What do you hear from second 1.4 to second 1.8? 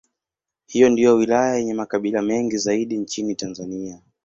yenye